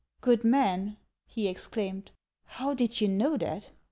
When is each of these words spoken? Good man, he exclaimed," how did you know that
Good 0.21 0.43
man, 0.43 0.97
he 1.27 1.47
exclaimed," 1.47 2.09
how 2.57 2.73
did 2.73 3.01
you 3.01 3.07
know 3.07 3.37
that 3.37 3.69